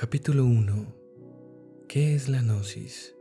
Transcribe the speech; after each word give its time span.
Capítulo 0.00 0.46
1 0.46 0.86
¿Qué 1.86 2.14
es 2.14 2.30
la 2.30 2.40
gnosis? 2.40 3.14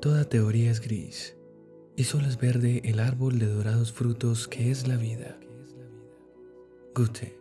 Toda 0.00 0.24
teoría 0.24 0.70
es 0.70 0.80
gris 0.80 1.36
y 1.94 2.04
solo 2.04 2.28
es 2.28 2.38
verde 2.38 2.80
el 2.84 2.98
árbol 2.98 3.38
de 3.38 3.44
dorados 3.44 3.92
frutos 3.92 4.48
que 4.48 4.70
es 4.70 4.88
la 4.88 4.96
vida. 4.96 5.38
Goethe. 6.94 7.38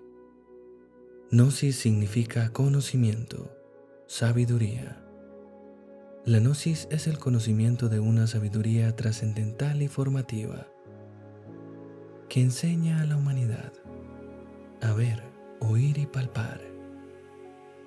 Gnosis 1.31 1.77
significa 1.77 2.51
conocimiento, 2.51 3.49
sabiduría. 4.07 5.01
La 6.25 6.41
gnosis 6.41 6.89
es 6.91 7.07
el 7.07 7.19
conocimiento 7.19 7.87
de 7.87 8.01
una 8.01 8.27
sabiduría 8.27 8.93
trascendental 8.97 9.81
y 9.81 9.87
formativa 9.87 10.67
que 12.27 12.41
enseña 12.41 12.99
a 12.99 13.05
la 13.05 13.15
humanidad 13.15 13.71
a 14.81 14.91
ver, 14.93 15.23
oír 15.59 15.97
y 15.97 16.05
palpar 16.05 16.77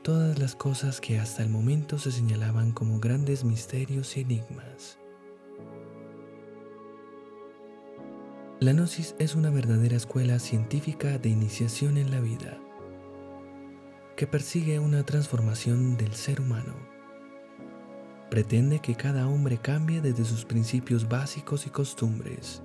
todas 0.02 0.38
las 0.38 0.56
cosas 0.56 1.00
que 1.00 1.18
hasta 1.18 1.42
el 1.42 1.50
momento 1.50 1.98
se 1.98 2.10
señalaban 2.10 2.72
como 2.72 3.00
grandes 3.00 3.44
misterios 3.44 4.16
y 4.16 4.20
enigmas. 4.20 4.98
La 8.60 8.72
Gnosis 8.72 9.14
es 9.18 9.34
una 9.34 9.50
verdadera 9.50 9.96
escuela 9.96 10.38
científica 10.38 11.18
de 11.18 11.28
iniciación 11.28 11.96
en 11.96 12.10
la 12.10 12.20
vida 12.20 12.58
que 14.16 14.26
persigue 14.26 14.78
una 14.78 15.04
transformación 15.04 15.96
del 15.96 16.12
ser 16.12 16.42
humano. 16.42 16.74
Pretende 18.28 18.80
que 18.80 18.94
cada 18.94 19.26
hombre 19.26 19.56
cambie 19.56 20.02
desde 20.02 20.26
sus 20.26 20.44
principios 20.44 21.08
básicos 21.08 21.66
y 21.66 21.70
costumbres, 21.70 22.62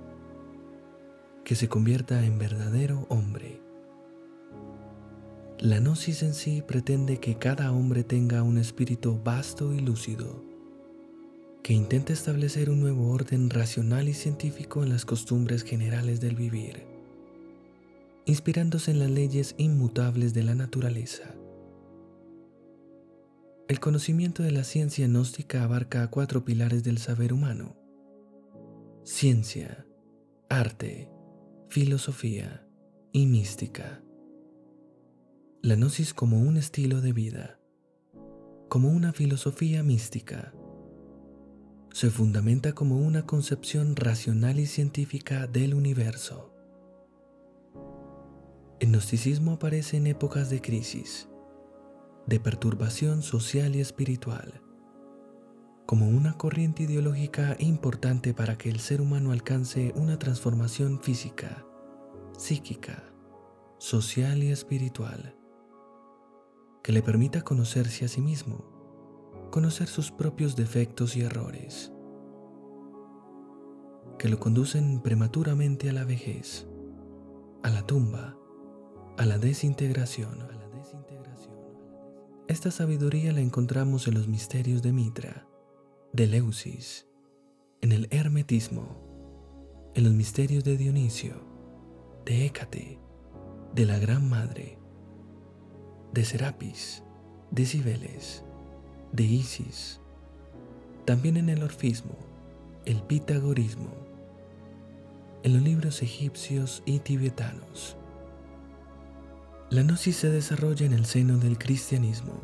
que 1.46 1.56
se 1.56 1.70
convierta 1.70 2.26
en 2.26 2.38
verdadero 2.38 3.06
hombre. 3.08 3.65
La 5.60 5.80
gnosis 5.80 6.22
en 6.22 6.34
sí 6.34 6.62
pretende 6.62 7.22
que 7.22 7.38
cada 7.38 7.72
hombre 7.72 8.04
tenga 8.04 8.44
un 8.44 8.58
espíritu 8.58 9.22
vasto 9.24 9.74
y 9.74 9.80
lúcido, 9.80 10.44
que 11.64 11.72
intente 11.72 12.12
establecer 12.12 12.70
un 12.70 12.82
nuevo 12.82 13.10
orden 13.10 13.50
racional 13.50 14.10
y 14.10 14.14
científico 14.14 14.84
en 14.84 14.90
las 14.90 15.06
costumbres 15.06 15.64
generales 15.64 16.20
del 16.20 16.36
vivir, 16.36 16.86
inspirándose 18.26 18.92
en 18.92 19.00
las 19.00 19.10
leyes 19.10 19.56
inmutables 19.58 20.34
de 20.34 20.44
la 20.44 20.56
naturaleza. 20.56 21.34
El 23.70 23.80
conocimiento 23.80 24.44
de 24.44 24.52
la 24.52 24.66
ciencia 24.66 25.08
gnóstica 25.08 25.64
abarca 25.64 26.06
cuatro 26.10 26.44
pilares 26.44 26.84
del 26.84 26.98
saber 26.98 27.32
humano. 27.32 27.78
Ciencia, 29.06 29.88
arte, 30.50 31.10
filosofía 31.70 32.68
y 33.14 33.26
mística 33.26 34.05
la 35.66 35.76
gnosis 35.76 36.14
como 36.14 36.40
un 36.40 36.58
estilo 36.58 37.02
de 37.02 37.12
vida, 37.12 37.60
como 38.70 38.90
una 38.90 39.14
filosofía 39.14 39.82
mística. 39.82 40.54
Se 41.92 42.12
fundamenta 42.12 42.74
como 42.74 43.00
una 43.00 43.26
concepción 43.26 43.96
racional 43.96 44.60
y 44.60 44.68
científica 44.68 45.48
del 45.48 45.74
universo. 45.74 46.54
El 48.80 48.92
gnosticismo 48.92 49.54
aparece 49.54 49.98
en 49.98 50.06
épocas 50.06 50.52
de 50.52 50.62
crisis, 50.62 51.30
de 52.28 52.40
perturbación 52.40 53.24
social 53.24 53.76
y 53.76 53.80
espiritual, 53.80 54.62
como 55.88 56.08
una 56.08 56.38
corriente 56.38 56.84
ideológica 56.84 57.56
importante 57.58 58.36
para 58.36 58.56
que 58.56 58.70
el 58.70 58.80
ser 58.80 59.02
humano 59.02 59.32
alcance 59.32 59.94
una 59.96 60.20
transformación 60.20 61.02
física, 61.02 61.66
psíquica, 62.38 63.04
social 63.80 64.44
y 64.44 64.52
espiritual 64.52 65.36
que 66.86 66.92
le 66.92 67.02
permita 67.02 67.42
conocerse 67.42 68.06
a 68.06 68.08
sí 68.08 68.22
mismo, 68.22 68.64
conocer 69.50 69.88
sus 69.88 70.12
propios 70.12 70.56
defectos 70.56 71.18
y 71.18 71.22
errores, 71.22 71.92
que 74.20 74.30
lo 74.30 74.40
conducen 74.40 75.02
prematuramente 75.02 75.90
a 75.90 75.94
la 75.94 76.04
vejez, 76.04 76.68
a 77.64 77.72
la 77.72 77.88
tumba, 77.88 78.38
a 79.18 79.26
la 79.26 79.40
desintegración. 79.40 80.48
Esta 82.48 82.70
sabiduría 82.70 83.32
la 83.32 83.42
encontramos 83.42 84.08
en 84.08 84.14
los 84.14 84.28
misterios 84.28 84.84
de 84.84 84.94
Mitra, 84.94 85.48
de 86.14 86.28
Leusis, 86.28 87.08
en 87.82 87.94
el 87.94 88.08
hermetismo, 88.12 89.92
en 89.96 90.04
los 90.04 90.14
misterios 90.14 90.64
de 90.64 90.78
Dionisio, 90.78 91.34
de 92.28 92.46
Hécate, 92.46 93.00
de 93.74 93.86
la 93.88 93.98
Gran 93.98 94.30
Madre, 94.30 94.78
de 96.16 96.24
Serapis, 96.24 97.04
de 97.52 97.66
Cibeles, 97.66 98.42
de 99.12 99.24
Isis, 99.24 100.00
también 101.04 101.36
en 101.36 101.50
el 101.50 101.62
orfismo, 101.62 102.16
el 102.86 103.02
pitagorismo, 103.02 103.90
en 105.44 105.56
los 105.56 105.62
libros 105.62 106.02
egipcios 106.02 106.84
y 106.86 107.00
tibetanos. 107.00 107.98
La 109.70 109.84
gnosis 109.84 110.16
se 110.16 110.30
desarrolla 110.30 110.86
en 110.86 110.94
el 110.94 111.06
seno 111.06 111.38
del 111.38 111.58
cristianismo, 111.58 112.40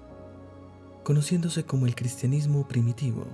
conociéndose 1.05 1.63
como 1.63 1.85
el 1.85 1.95
cristianismo 1.95 2.67
primitivo 2.67 3.25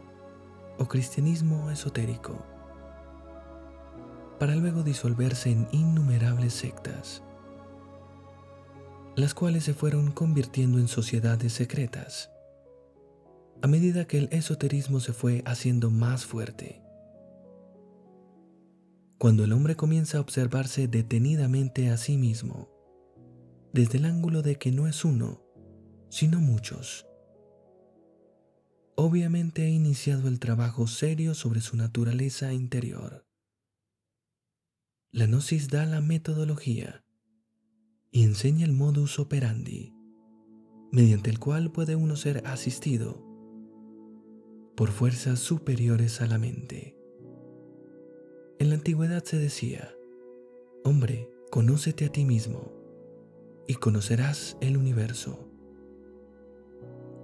o 0.77 0.87
cristianismo 0.87 1.71
esotérico, 1.71 2.45
para 4.37 4.55
luego 4.55 4.83
disolverse 4.83 5.49
en 5.49 5.67
innumerables 5.71 6.53
sectas 6.53 7.23
las 9.17 9.33
cuales 9.33 9.63
se 9.63 9.73
fueron 9.73 10.11
convirtiendo 10.11 10.78
en 10.78 10.88
sociedades 10.88 11.51
secretas 11.51 12.29
a 13.63 13.67
medida 13.67 14.05
que 14.05 14.19
el 14.19 14.29
esoterismo 14.31 15.00
se 15.00 15.11
fue 15.11 15.41
haciendo 15.47 15.89
más 15.89 16.23
fuerte. 16.23 16.83
Cuando 19.17 19.44
el 19.44 19.53
hombre 19.53 19.75
comienza 19.75 20.19
a 20.19 20.22
observarse 20.22 20.88
detenidamente 20.88 21.89
a 21.89 21.97
sí 21.97 22.16
mismo, 22.16 22.69
desde 23.73 23.97
el 23.97 24.05
ángulo 24.05 24.44
de 24.44 24.57
que 24.57 24.72
no 24.72 24.88
es 24.88 25.03
uno, 25.03 25.41
sino 26.09 26.39
muchos, 26.39 27.07
obviamente 28.94 29.63
ha 29.63 29.69
iniciado 29.69 30.28
el 30.28 30.39
trabajo 30.39 30.85
serio 30.85 31.34
sobre 31.34 31.61
su 31.61 31.75
naturaleza 31.75 32.53
interior. 32.53 33.25
La 35.09 35.25
gnosis 35.25 35.69
da 35.69 35.88
la 35.88 36.01
metodología 36.01 37.03
y 38.12 38.23
enseña 38.23 38.66
el 38.66 38.73
modus 38.73 39.19
operandi, 39.19 39.94
mediante 40.91 41.29
el 41.29 41.40
cual 41.40 41.72
puede 41.72 41.95
uno 41.95 42.16
ser 42.16 42.41
asistido 42.45 43.25
por 44.75 44.90
fuerzas 44.90 45.40
superiores 45.40 46.22
a 46.22 46.28
la 46.28 46.38
mente. 46.38 46.96
En 48.59 48.69
la 48.69 48.75
antigüedad 48.75 49.23
se 49.23 49.38
decía, 49.38 49.91
hombre, 50.84 51.29
conócete 51.51 52.06
a 52.06 52.12
ti 52.12 52.25
mismo 52.25 52.72
y 53.67 53.75
conocerás 53.75 54.57
el 54.62 54.78
universo, 54.78 55.50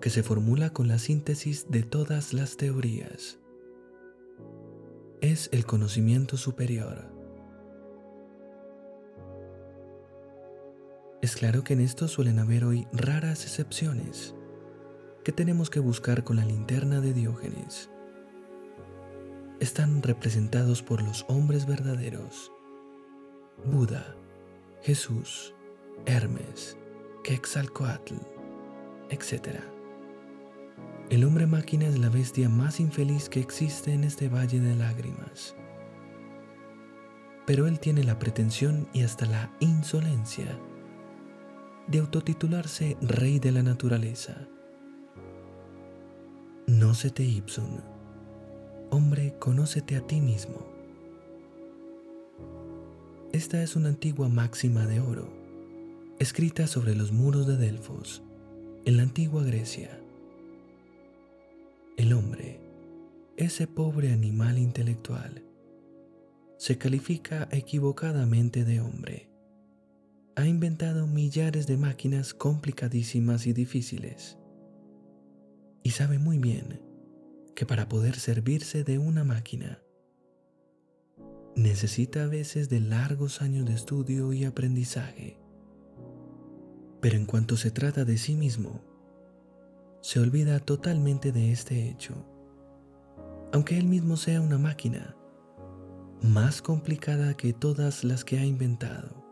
que 0.01 0.09
se 0.09 0.23
formula 0.23 0.71
con 0.71 0.87
la 0.87 0.99
síntesis 0.99 1.69
de 1.69 1.83
todas 1.83 2.33
las 2.33 2.57
teorías. 2.57 3.39
Es 5.21 5.49
el 5.53 5.65
conocimiento 5.65 6.35
superior 6.35 7.12
Es 11.23 11.37
claro 11.37 11.63
que 11.63 11.71
en 11.71 11.79
esto 11.79 12.09
suelen 12.09 12.37
haber 12.37 12.65
hoy 12.65 12.85
raras 12.91 13.43
excepciones 13.43 14.35
que 15.23 15.31
tenemos 15.31 15.69
que 15.69 15.79
buscar 15.79 16.25
con 16.25 16.35
la 16.35 16.43
linterna 16.43 16.99
de 16.99 17.13
Diógenes. 17.13 17.89
Están 19.61 20.03
representados 20.03 20.83
por 20.83 21.01
los 21.01 21.23
hombres 21.29 21.65
verdaderos. 21.65 22.51
Buda, 23.63 24.17
Jesús, 24.81 25.55
Hermes, 26.05 26.77
Quetzalcoatl, 27.23 28.15
etc. 29.09 29.61
El 31.09 31.23
hombre 31.23 31.47
máquina 31.47 31.87
es 31.87 31.99
la 31.99 32.09
bestia 32.09 32.49
más 32.49 32.81
infeliz 32.81 33.29
que 33.29 33.39
existe 33.39 33.93
en 33.93 34.03
este 34.03 34.27
valle 34.27 34.59
de 34.59 34.75
lágrimas. 34.75 35.55
Pero 37.45 37.65
él 37.65 37.79
tiene 37.79 38.03
la 38.03 38.19
pretensión 38.19 38.89
y 38.91 39.03
hasta 39.03 39.25
la 39.25 39.55
insolencia 39.61 40.59
de 41.87 41.99
autotitularse 41.99 42.97
rey 43.01 43.39
de 43.39 43.51
la 43.51 43.61
naturaleza. 43.61 44.47
Nócete 46.67 47.23
ipsum. 47.23 47.81
Hombre, 48.89 49.35
conócete 49.39 49.97
a 49.97 50.01
ti 50.01 50.21
mismo. 50.21 50.65
Esta 53.33 53.61
es 53.63 53.75
una 53.75 53.89
antigua 53.89 54.29
máxima 54.29 54.85
de 54.85 55.01
oro, 55.01 55.27
escrita 56.19 56.67
sobre 56.67 56.95
los 56.95 57.11
muros 57.11 57.47
de 57.47 57.57
Delfos, 57.57 58.23
en 58.85 58.97
la 58.97 59.03
antigua 59.03 59.43
Grecia. 59.43 59.99
El 61.97 62.13
hombre, 62.13 62.61
ese 63.35 63.67
pobre 63.67 64.11
animal 64.11 64.57
intelectual, 64.57 65.43
se 66.57 66.77
califica 66.77 67.49
equivocadamente 67.51 68.63
de 68.63 68.79
hombre 68.79 69.32
ha 70.35 70.47
inventado 70.47 71.05
millares 71.05 71.67
de 71.67 71.77
máquinas 71.77 72.33
complicadísimas 72.33 73.45
y 73.45 73.53
difíciles. 73.53 74.37
Y 75.83 75.91
sabe 75.91 76.17
muy 76.17 76.39
bien 76.39 76.81
que 77.55 77.65
para 77.65 77.87
poder 77.87 78.15
servirse 78.15 78.83
de 78.83 78.97
una 78.97 79.23
máquina, 79.23 79.79
necesita 81.55 82.23
a 82.23 82.27
veces 82.27 82.69
de 82.69 82.79
largos 82.79 83.41
años 83.41 83.65
de 83.65 83.73
estudio 83.73 84.33
y 84.33 84.45
aprendizaje. 84.45 85.39
Pero 86.99 87.15
en 87.15 87.25
cuanto 87.25 87.57
se 87.57 87.69
trata 87.69 88.05
de 88.05 88.17
sí 88.17 88.35
mismo, 88.35 88.81
se 90.01 90.19
olvida 90.19 90.59
totalmente 90.59 91.31
de 91.31 91.51
este 91.51 91.89
hecho. 91.89 92.25
Aunque 93.51 93.77
él 93.77 93.85
mismo 93.85 94.17
sea 94.17 94.41
una 94.41 94.57
máquina, 94.57 95.15
más 96.21 96.61
complicada 96.61 97.35
que 97.35 97.53
todas 97.53 98.03
las 98.03 98.25
que 98.25 98.39
ha 98.39 98.45
inventado. 98.45 99.22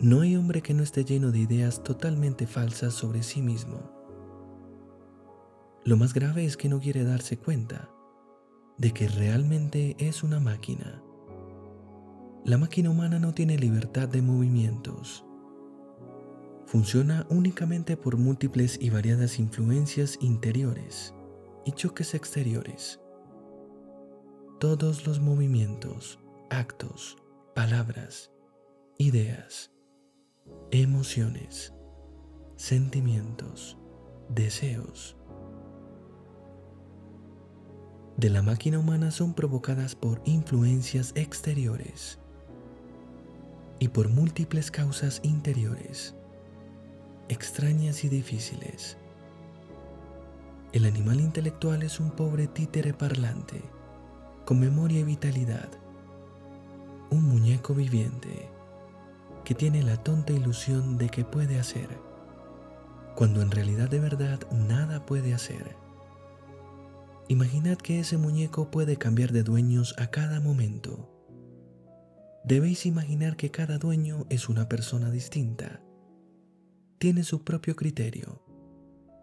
No 0.00 0.20
hay 0.20 0.36
hombre 0.36 0.60
que 0.60 0.74
no 0.74 0.82
esté 0.82 1.04
lleno 1.04 1.30
de 1.30 1.38
ideas 1.38 1.82
totalmente 1.82 2.46
falsas 2.46 2.94
sobre 2.94 3.22
sí 3.22 3.40
mismo. 3.40 3.90
Lo 5.84 5.96
más 5.96 6.14
grave 6.14 6.44
es 6.44 6.56
que 6.56 6.68
no 6.68 6.80
quiere 6.80 7.04
darse 7.04 7.38
cuenta 7.38 7.90
de 8.76 8.92
que 8.92 9.06
realmente 9.06 9.96
es 9.98 10.22
una 10.22 10.40
máquina. 10.40 11.02
La 12.44 12.58
máquina 12.58 12.90
humana 12.90 13.18
no 13.18 13.32
tiene 13.32 13.56
libertad 13.56 14.08
de 14.08 14.20
movimientos. 14.20 15.24
Funciona 16.66 17.26
únicamente 17.30 17.96
por 17.96 18.16
múltiples 18.16 18.78
y 18.80 18.90
variadas 18.90 19.38
influencias 19.38 20.18
interiores 20.20 21.14
y 21.64 21.72
choques 21.72 22.14
exteriores. 22.14 23.00
Todos 24.58 25.06
los 25.06 25.20
movimientos, 25.20 26.18
actos, 26.50 27.16
palabras, 27.54 28.32
ideas, 28.98 29.73
emociones, 30.70 31.72
sentimientos, 32.56 33.78
deseos, 34.28 35.16
de 38.16 38.30
la 38.30 38.42
máquina 38.42 38.78
humana 38.78 39.10
son 39.10 39.34
provocadas 39.34 39.96
por 39.96 40.22
influencias 40.24 41.12
exteriores 41.16 42.20
y 43.80 43.88
por 43.88 44.08
múltiples 44.08 44.70
causas 44.70 45.20
interiores, 45.24 46.14
extrañas 47.28 48.04
y 48.04 48.08
difíciles. 48.08 48.96
El 50.72 50.86
animal 50.86 51.20
intelectual 51.20 51.82
es 51.82 51.98
un 51.98 52.12
pobre 52.12 52.46
títere 52.46 52.94
parlante, 52.94 53.62
con 54.44 54.60
memoria 54.60 55.00
y 55.00 55.04
vitalidad, 55.04 55.68
un 57.10 57.24
muñeco 57.24 57.74
viviente 57.74 58.53
que 59.44 59.54
tiene 59.54 59.82
la 59.82 59.96
tonta 59.96 60.32
ilusión 60.32 60.98
de 60.98 61.08
que 61.08 61.24
puede 61.24 61.58
hacer, 61.58 61.88
cuando 63.14 63.42
en 63.42 63.50
realidad 63.50 63.88
de 63.88 64.00
verdad 64.00 64.40
nada 64.50 65.04
puede 65.06 65.34
hacer 65.34 65.84
Imaginad 67.26 67.78
que 67.78 68.00
ese 68.00 68.18
muñeco 68.18 68.70
puede 68.70 68.98
cambiar 68.98 69.32
de 69.32 69.42
dueños 69.42 69.94
a 69.96 70.08
cada 70.08 70.40
momento. 70.40 71.10
Debéis 72.44 72.84
imaginar 72.84 73.38
que 73.38 73.50
cada 73.50 73.78
dueño 73.78 74.26
es 74.28 74.50
una 74.50 74.68
persona 74.68 75.10
distinta. 75.10 75.80
Tiene 76.98 77.24
su 77.24 77.42
propio 77.42 77.76
criterio, 77.76 78.42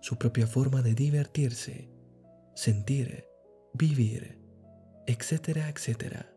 su 0.02 0.18
propia 0.18 0.48
forma 0.48 0.82
de 0.82 0.96
divertirse, 0.96 1.92
sentir, 2.56 3.26
vivir, 3.76 4.40
etcétera, 5.06 5.70
etcétera. 5.70 6.31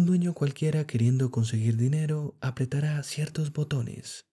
Un 0.00 0.06
dueño 0.06 0.32
cualquiera 0.32 0.86
queriendo 0.86 1.30
conseguir 1.30 1.76
dinero 1.76 2.34
apretará 2.40 3.02
ciertos 3.02 3.52
botones. 3.52 4.24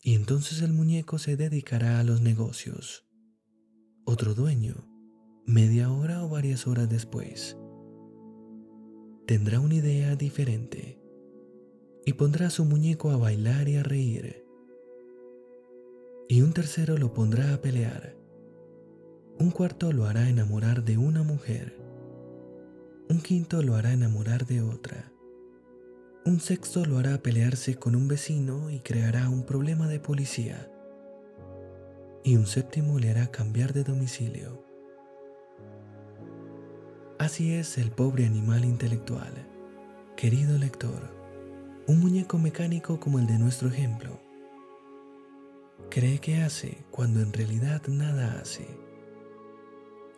Y 0.00 0.14
entonces 0.14 0.62
el 0.62 0.72
muñeco 0.72 1.18
se 1.18 1.36
dedicará 1.36 2.00
a 2.00 2.04
los 2.04 2.22
negocios 2.22 3.06
otro 4.06 4.32
dueño, 4.32 4.88
media 5.44 5.92
hora 5.92 6.24
o 6.24 6.30
varias 6.30 6.66
horas 6.66 6.88
después, 6.88 7.58
tendrá 9.26 9.60
una 9.60 9.74
idea 9.74 10.16
diferente 10.16 10.98
y 12.06 12.14
pondrá 12.14 12.46
a 12.46 12.50
su 12.50 12.64
muñeco 12.64 13.10
a 13.10 13.18
bailar 13.18 13.68
y 13.68 13.76
a 13.76 13.82
reír. 13.82 14.42
Y 16.30 16.40
un 16.40 16.54
tercero 16.54 16.96
lo 16.96 17.12
pondrá 17.12 17.52
a 17.52 17.60
pelear. 17.60 18.16
Un 19.38 19.50
cuarto 19.50 19.92
lo 19.92 20.06
hará 20.06 20.30
enamorar 20.30 20.82
de 20.82 20.96
una 20.96 21.22
mujer. 21.22 21.87
Un 23.08 23.20
quinto 23.20 23.62
lo 23.62 23.76
hará 23.76 23.92
enamorar 23.92 24.46
de 24.46 24.60
otra. 24.60 25.12
Un 26.26 26.40
sexto 26.40 26.84
lo 26.84 26.98
hará 26.98 27.18
pelearse 27.22 27.76
con 27.76 27.96
un 27.96 28.06
vecino 28.06 28.70
y 28.70 28.80
creará 28.80 29.30
un 29.30 29.44
problema 29.46 29.88
de 29.88 29.98
policía 29.98 30.70
y 32.28 32.36
un 32.36 32.46
séptimo 32.46 32.98
le 32.98 33.10
hará 33.10 33.28
cambiar 33.28 33.72
de 33.72 33.84
domicilio. 33.84 34.62
Así 37.18 37.54
es 37.54 37.78
el 37.78 37.90
pobre 37.90 38.26
animal 38.26 38.66
intelectual, 38.66 39.32
querido 40.14 40.58
lector, 40.58 41.10
un 41.86 42.00
muñeco 42.00 42.38
mecánico 42.38 43.00
como 43.00 43.18
el 43.18 43.26
de 43.26 43.38
nuestro 43.38 43.68
ejemplo. 43.68 44.20
Cree 45.90 46.18
que 46.18 46.42
hace 46.42 46.84
cuando 46.90 47.22
en 47.22 47.32
realidad 47.32 47.80
nada 47.88 48.38
hace. 48.38 48.87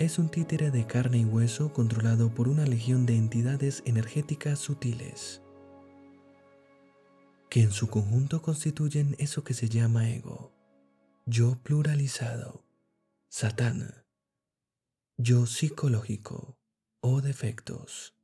Es 0.00 0.18
un 0.18 0.30
títere 0.30 0.70
de 0.70 0.86
carne 0.86 1.18
y 1.18 1.24
hueso 1.26 1.74
controlado 1.74 2.34
por 2.34 2.48
una 2.48 2.64
legión 2.64 3.04
de 3.04 3.16
entidades 3.16 3.82
energéticas 3.84 4.58
sutiles, 4.58 5.42
que 7.50 7.60
en 7.60 7.70
su 7.70 7.88
conjunto 7.88 8.40
constituyen 8.40 9.14
eso 9.18 9.44
que 9.44 9.52
se 9.52 9.68
llama 9.68 10.08
ego 10.08 10.54
yo 11.26 11.58
pluralizado, 11.62 12.64
Satán, 13.28 14.06
yo 15.18 15.44
psicológico 15.44 16.56
o 17.00 17.20
defectos. 17.20 18.19